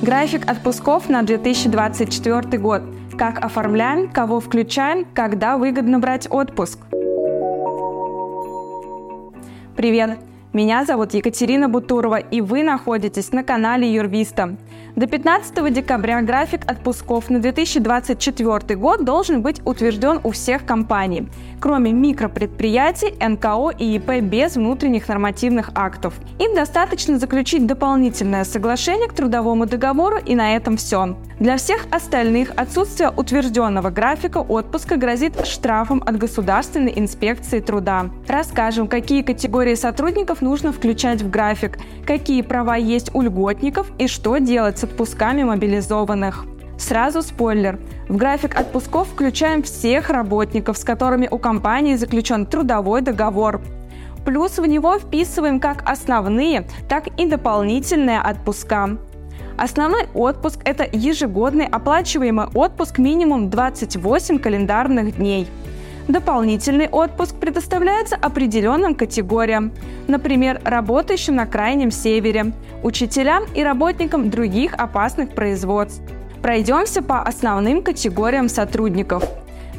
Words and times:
График 0.00 0.48
отпусков 0.48 1.08
на 1.08 1.22
2024 1.22 2.58
год. 2.58 2.82
Как 3.18 3.44
оформляем, 3.44 4.08
кого 4.08 4.38
включаем, 4.38 5.04
когда 5.12 5.58
выгодно 5.58 5.98
брать 5.98 6.28
отпуск. 6.30 6.78
Привет! 9.76 10.18
Меня 10.54 10.86
зовут 10.86 11.12
Екатерина 11.12 11.68
Бутурова, 11.68 12.16
и 12.16 12.40
вы 12.40 12.62
находитесь 12.62 13.32
на 13.32 13.44
канале 13.44 13.92
Юрвиста. 13.92 14.56
До 14.96 15.06
15 15.06 15.72
декабря 15.72 16.22
график 16.22 16.62
отпусков 16.66 17.28
на 17.28 17.38
2024 17.38 18.74
год 18.80 19.04
должен 19.04 19.42
быть 19.42 19.60
утвержден 19.66 20.20
у 20.24 20.30
всех 20.30 20.64
компаний, 20.64 21.28
кроме 21.60 21.92
микропредприятий, 21.92 23.14
НКО 23.20 23.76
и 23.78 23.96
ИП 23.96 24.22
без 24.22 24.56
внутренних 24.56 25.06
нормативных 25.08 25.70
актов. 25.74 26.14
Им 26.38 26.54
достаточно 26.54 27.18
заключить 27.18 27.66
дополнительное 27.66 28.44
соглашение 28.44 29.06
к 29.06 29.12
трудовому 29.12 29.66
договору 29.66 30.16
и 30.16 30.34
на 30.34 30.56
этом 30.56 30.78
все. 30.78 31.14
Для 31.38 31.56
всех 31.56 31.86
остальных 31.92 32.50
отсутствие 32.56 33.10
утвержденного 33.10 33.90
графика 33.90 34.38
отпуска 34.38 34.96
грозит 34.96 35.46
штрафом 35.46 36.02
от 36.04 36.16
Государственной 36.16 36.94
инспекции 36.96 37.60
труда. 37.60 38.06
Расскажем, 38.26 38.88
какие 38.88 39.22
категории 39.22 39.76
сотрудников 39.76 40.37
нужно 40.40 40.72
включать 40.72 41.22
в 41.22 41.30
график, 41.30 41.78
какие 42.06 42.42
права 42.42 42.76
есть 42.76 43.14
у 43.14 43.22
льготников 43.22 43.90
и 43.98 44.06
что 44.08 44.38
делать 44.38 44.78
с 44.78 44.84
отпусками 44.84 45.42
мобилизованных. 45.42 46.46
Сразу 46.78 47.22
спойлер. 47.22 47.80
В 48.08 48.16
график 48.16 48.58
отпусков 48.58 49.08
включаем 49.08 49.62
всех 49.62 50.10
работников, 50.10 50.78
с 50.78 50.84
которыми 50.84 51.28
у 51.30 51.38
компании 51.38 51.96
заключен 51.96 52.46
трудовой 52.46 53.02
договор. 53.02 53.60
Плюс 54.24 54.58
в 54.58 54.66
него 54.66 54.98
вписываем 54.98 55.58
как 55.58 55.82
основные, 55.88 56.66
так 56.88 57.08
и 57.18 57.26
дополнительные 57.26 58.20
отпуска. 58.20 58.98
Основной 59.56 60.06
отпуск– 60.14 60.60
это 60.64 60.88
ежегодный 60.90 61.66
оплачиваемый 61.66 62.46
отпуск 62.54 62.98
минимум 62.98 63.50
28 63.50 64.38
календарных 64.38 65.16
дней. 65.16 65.48
Дополнительный 66.08 66.88
отпуск 66.88 67.34
предоставляется 67.34 68.16
определенным 68.16 68.94
категориям, 68.94 69.72
например, 70.06 70.58
работающим 70.64 71.36
на 71.36 71.44
Крайнем 71.44 71.90
Севере, 71.90 72.54
учителям 72.82 73.44
и 73.54 73.62
работникам 73.62 74.30
других 74.30 74.72
опасных 74.74 75.34
производств. 75.34 76.02
Пройдемся 76.40 77.02
по 77.02 77.22
основным 77.22 77.82
категориям 77.82 78.48
сотрудников. 78.48 79.22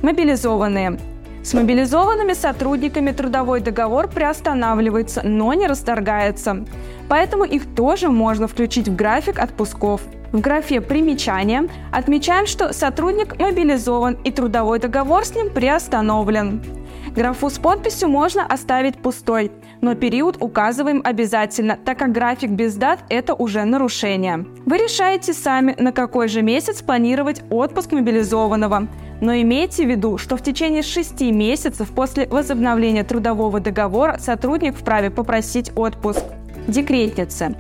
Мобилизованные 0.03 0.99
с 1.43 1.53
мобилизованными 1.53 2.33
сотрудниками 2.33 3.11
трудовой 3.11 3.61
договор 3.61 4.07
приостанавливается, 4.07 5.21
но 5.23 5.53
не 5.53 5.67
расторгается. 5.67 6.65
Поэтому 7.07 7.43
их 7.43 7.63
тоже 7.75 8.09
можно 8.09 8.47
включить 8.47 8.87
в 8.87 8.95
график 8.95 9.39
отпусков. 9.39 10.01
В 10.31 10.41
графе 10.41 10.79
«Примечания» 10.79 11.67
отмечаем, 11.91 12.45
что 12.45 12.71
сотрудник 12.71 13.39
мобилизован 13.39 14.17
и 14.23 14.31
трудовой 14.31 14.79
договор 14.79 15.25
с 15.25 15.33
ним 15.33 15.49
приостановлен. 15.49 16.61
Графу 17.15 17.49
с 17.49 17.57
подписью 17.57 18.07
можно 18.09 18.45
оставить 18.45 18.97
пустой, 18.97 19.51
но 19.81 19.95
период 19.95 20.37
указываем 20.39 21.01
обязательно, 21.03 21.77
так 21.77 21.97
как 21.97 22.11
график 22.11 22.51
без 22.51 22.75
дат– 22.75 22.99
это 23.09 23.33
уже 23.33 23.63
нарушение. 23.65 24.45
Вы 24.65 24.77
решаете 24.77 25.33
сами, 25.33 25.75
на 25.79 25.91
какой 25.91 26.27
же 26.27 26.41
месяц 26.41 26.81
планировать 26.81 27.41
отпуск 27.49 27.91
мобилизованного. 27.91 28.87
Но 29.21 29.33
имейте 29.33 29.85
в 29.85 29.89
виду, 29.89 30.17
что 30.17 30.37
в 30.37 30.43
течение 30.43 30.81
шести 30.81 31.31
месяцев 31.31 31.89
после 31.93 32.27
возобновления 32.27 33.03
трудового 33.03 33.59
договора 33.59 34.17
сотрудник 34.19 34.77
вправе 34.77 35.09
попросить 35.09 35.71
отпуск. 35.75 36.23
Декретница. 36.67 37.55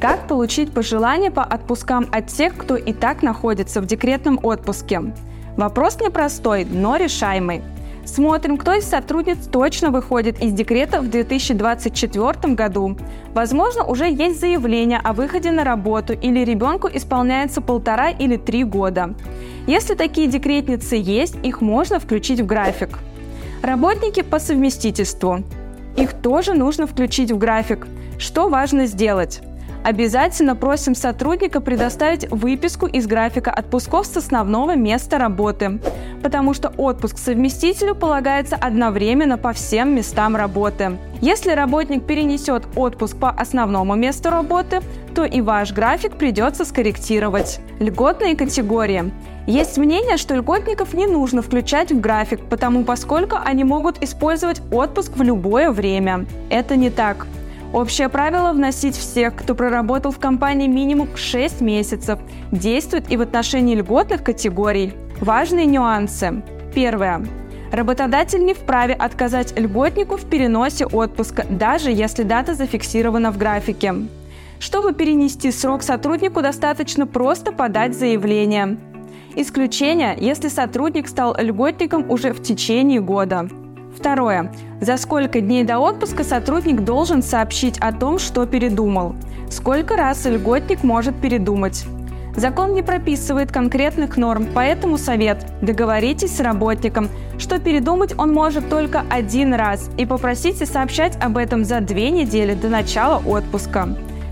Как 0.00 0.28
получить 0.28 0.72
пожелания 0.72 1.30
по 1.30 1.42
отпускам 1.42 2.06
от 2.12 2.26
тех, 2.26 2.56
кто 2.56 2.76
и 2.76 2.92
так 2.92 3.22
находится 3.22 3.80
в 3.80 3.86
декретном 3.86 4.38
отпуске? 4.42 5.00
Вопрос 5.56 6.00
непростой, 6.00 6.64
но 6.64 6.96
решаемый. 6.96 7.62
Смотрим, 8.04 8.56
кто 8.56 8.74
из 8.74 8.84
сотрудниц 8.84 9.46
точно 9.46 9.90
выходит 9.90 10.42
из 10.42 10.52
декрета 10.52 11.00
в 11.00 11.08
2024 11.08 12.54
году. 12.54 12.96
Возможно, 13.32 13.84
уже 13.84 14.10
есть 14.10 14.40
заявление 14.40 14.98
о 14.98 15.12
выходе 15.12 15.52
на 15.52 15.62
работу 15.62 16.12
или 16.12 16.40
ребенку 16.40 16.88
исполняется 16.92 17.60
полтора 17.60 18.10
или 18.10 18.36
три 18.36 18.64
года. 18.64 19.14
Если 19.66 19.94
такие 19.94 20.26
декретницы 20.26 20.96
есть, 20.96 21.36
их 21.44 21.60
можно 21.60 22.00
включить 22.00 22.40
в 22.40 22.46
график. 22.46 22.98
Работники 23.62 24.22
по 24.22 24.40
совместительству. 24.40 25.44
Их 25.96 26.12
тоже 26.14 26.54
нужно 26.54 26.88
включить 26.88 27.30
в 27.30 27.38
график. 27.38 27.86
Что 28.18 28.48
важно 28.48 28.86
сделать? 28.86 29.40
Обязательно 29.84 30.54
просим 30.54 30.94
сотрудника 30.94 31.60
предоставить 31.60 32.30
выписку 32.30 32.86
из 32.86 33.06
графика 33.08 33.50
отпусков 33.50 34.06
с 34.06 34.16
основного 34.16 34.76
места 34.76 35.18
работы, 35.18 35.80
потому 36.22 36.54
что 36.54 36.68
отпуск 36.76 37.18
совместителю 37.18 37.96
полагается 37.96 38.54
одновременно 38.54 39.38
по 39.38 39.52
всем 39.52 39.94
местам 39.94 40.36
работы. 40.36 40.98
Если 41.20 41.50
работник 41.50 42.06
перенесет 42.06 42.64
отпуск 42.76 43.16
по 43.16 43.30
основному 43.30 43.96
месту 43.96 44.30
работы, 44.30 44.80
то 45.16 45.24
и 45.24 45.40
ваш 45.40 45.72
график 45.72 46.12
придется 46.12 46.64
скорректировать. 46.64 47.58
Льготные 47.80 48.36
категории. 48.36 49.12
Есть 49.48 49.78
мнение, 49.78 50.16
что 50.16 50.36
льготников 50.36 50.94
не 50.94 51.06
нужно 51.06 51.42
включать 51.42 51.90
в 51.90 52.00
график, 52.00 52.40
потому 52.48 52.84
поскольку 52.84 53.36
они 53.44 53.64
могут 53.64 54.00
использовать 54.00 54.62
отпуск 54.70 55.16
в 55.16 55.22
любое 55.22 55.70
время. 55.70 56.26
Это 56.50 56.76
не 56.76 56.90
так. 56.90 57.26
Общее 57.72 58.10
правило– 58.10 58.52
вносить 58.54 58.96
всех, 58.96 59.34
кто 59.34 59.54
проработал 59.54 60.12
в 60.12 60.18
компании 60.18 60.68
минимум 60.68 61.08
6 61.16 61.62
месяцев, 61.62 62.18
действует 62.50 63.10
и 63.10 63.16
в 63.16 63.22
отношении 63.22 63.74
льготных 63.74 64.22
категорий. 64.22 64.92
Важные 65.20 65.64
нюансы. 65.64 66.42
Первое. 66.74 67.26
Работодатель 67.72 68.44
не 68.44 68.52
вправе 68.52 68.92
отказать 68.92 69.58
льготнику 69.58 70.18
в 70.18 70.24
переносе 70.26 70.84
отпуска, 70.84 71.46
даже 71.48 71.90
если 71.90 72.24
дата 72.24 72.54
зафиксирована 72.54 73.32
в 73.32 73.38
графике. 73.38 73.94
Чтобы 74.58 74.92
перенести 74.92 75.50
срок 75.50 75.82
сотруднику, 75.82 76.42
достаточно 76.42 77.06
просто 77.06 77.52
подать 77.52 77.98
заявление. 77.98 78.76
Исключение, 79.34 80.14
если 80.20 80.48
сотрудник 80.48 81.08
стал 81.08 81.34
льготником 81.38 82.10
уже 82.10 82.34
в 82.34 82.42
течение 82.42 83.00
года. 83.00 83.48
Второе. 83.96 84.52
За 84.80 84.96
сколько 84.96 85.40
дней 85.40 85.64
до 85.64 85.78
отпуска 85.78 86.24
сотрудник 86.24 86.80
должен 86.80 87.22
сообщить 87.22 87.78
о 87.78 87.92
том, 87.92 88.18
что 88.18 88.46
передумал? 88.46 89.14
Сколько 89.50 89.96
раз 89.96 90.24
льготник 90.24 90.82
может 90.82 91.14
передумать? 91.20 91.84
Закон 92.34 92.72
не 92.72 92.82
прописывает 92.82 93.52
конкретных 93.52 94.16
норм, 94.16 94.48
поэтому 94.54 94.96
совет– 94.96 95.44
договоритесь 95.60 96.34
с 96.34 96.40
работником, 96.40 97.10
что 97.38 97.58
передумать 97.58 98.18
он 98.18 98.32
может 98.32 98.70
только 98.70 99.04
один 99.10 99.52
раз, 99.52 99.90
и 99.98 100.06
попросите 100.06 100.64
сообщать 100.64 101.16
об 101.22 101.36
этом 101.36 101.62
за 101.64 101.80
две 101.80 102.10
недели 102.10 102.54
до 102.54 102.70
начала 102.70 103.22
отпуска. 103.22 103.88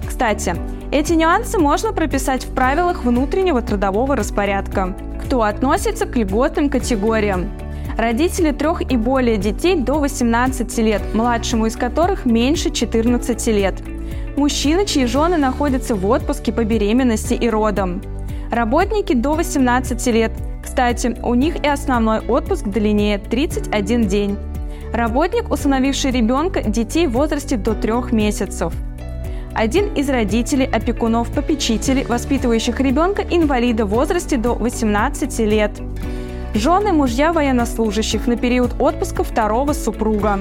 Кстати, 0.09 0.56
эти 0.91 1.12
нюансы 1.12 1.59
можно 1.59 1.93
прописать 1.93 2.44
в 2.44 2.54
правилах 2.54 3.04
внутреннего 3.04 3.60
трудового 3.60 4.16
распорядка. 4.16 4.97
Кто 5.22 5.43
относится 5.43 6.06
к 6.06 6.16
льготным 6.16 6.70
категориям? 6.70 7.50
Родители 8.00 8.53
трех 8.53 8.81
и 8.91 8.97
более 8.97 9.37
детей 9.37 9.77
до 9.77 9.99
18 9.99 10.78
лет, 10.78 11.03
младшему 11.12 11.66
из 11.66 11.77
которых 11.77 12.25
меньше 12.25 12.71
14 12.71 13.47
лет. 13.49 13.75
Мужчины, 14.38 14.87
чьи 14.87 15.05
жены 15.05 15.37
находятся 15.37 15.94
в 15.94 16.06
отпуске 16.06 16.50
по 16.50 16.65
беременности 16.65 17.34
и 17.34 17.50
родам. 17.50 18.00
Работники 18.50 19.12
до 19.12 19.34
18 19.34 20.06
лет. 20.15 20.33
Кстати, 20.65 21.15
у 21.22 21.34
них 21.34 21.62
и 21.62 21.69
основной 21.69 22.21
отпуск 22.21 22.65
длиннее– 22.65 23.19
31 23.31 24.09
день. 24.09 24.38
Работник, 24.94 25.53
усыновивший 25.53 26.11
ребенка, 26.11 26.62
детей 26.62 27.06
в 27.06 27.12
возрасте 27.12 27.59
до 27.59 27.75
3 27.75 28.12
месяцев. 28.12 28.72
Один 29.55 29.93
из 29.93 30.09
родителей, 30.09 30.65
опекунов, 30.65 31.31
попечителей, 31.31 32.05
воспитывающих 32.05 32.81
ребенка 32.81 33.23
инвалида 33.31 33.85
в 33.85 33.91
возрасте 33.91 34.38
до 34.38 34.55
18 34.55 35.38
лет 35.41 35.73
жены 36.55 36.93
мужья 36.93 37.32
военнослужащих 37.32 38.26
на 38.26 38.37
период 38.37 38.75
отпуска 38.81 39.23
второго 39.23 39.73
супруга, 39.73 40.41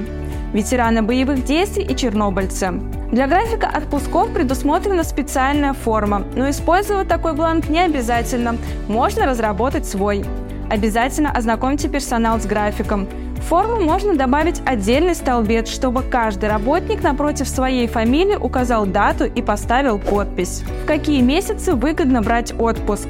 ветераны 0.52 1.02
боевых 1.02 1.44
действий 1.44 1.84
и 1.84 1.96
чернобыльцы. 1.96 2.72
Для 3.12 3.26
графика 3.26 3.66
отпусков 3.66 4.32
предусмотрена 4.32 5.04
специальная 5.04 5.72
форма, 5.72 6.24
но 6.36 6.48
использовать 6.50 7.08
такой 7.08 7.34
бланк 7.34 7.68
не 7.68 7.80
обязательно, 7.80 8.56
можно 8.88 9.26
разработать 9.26 9.86
свой. 9.86 10.24
Обязательно 10.70 11.32
ознакомьте 11.32 11.88
персонал 11.88 12.40
с 12.40 12.46
графиком. 12.46 13.08
В 13.40 13.44
форму 13.50 13.80
можно 13.80 14.14
добавить 14.14 14.62
отдельный 14.64 15.14
столбец, 15.14 15.68
чтобы 15.68 16.02
каждый 16.02 16.48
работник 16.48 17.02
напротив 17.02 17.48
своей 17.48 17.88
фамилии 17.88 18.36
указал 18.36 18.86
дату 18.86 19.24
и 19.24 19.42
поставил 19.42 19.98
подпись. 19.98 20.62
В 20.84 20.86
какие 20.86 21.20
месяцы 21.20 21.74
выгодно 21.74 22.22
брать 22.22 22.52
отпуск? 22.56 23.08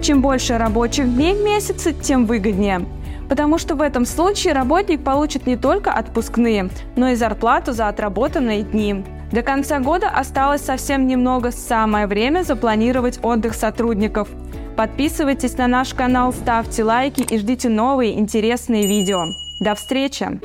Чем 0.00 0.22
больше 0.22 0.56
рабочих 0.56 1.12
дней 1.14 1.34
в 1.34 1.44
месяце, 1.44 1.92
тем 1.92 2.24
выгоднее. 2.24 2.86
Потому 3.28 3.58
что 3.58 3.74
в 3.74 3.82
этом 3.82 4.06
случае 4.06 4.54
работник 4.54 5.02
получит 5.02 5.46
не 5.46 5.56
только 5.56 5.92
отпускные, 5.92 6.70
но 6.96 7.08
и 7.08 7.14
зарплату 7.14 7.72
за 7.72 7.88
отработанные 7.88 8.62
дни. 8.62 9.04
До 9.32 9.42
конца 9.42 9.80
года 9.80 10.08
осталось 10.08 10.62
совсем 10.62 11.06
немного, 11.06 11.50
самое 11.50 12.06
время 12.06 12.42
запланировать 12.42 13.18
отдых 13.22 13.54
сотрудников. 13.54 14.28
Подписывайтесь 14.76 15.56
на 15.58 15.66
наш 15.66 15.94
канал, 15.94 16.32
ставьте 16.32 16.84
лайки 16.84 17.22
и 17.22 17.38
ждите 17.38 17.68
новые 17.68 18.18
интересные 18.18 18.86
видео. 18.86 19.26
До 19.60 19.74
встречи! 19.74 20.40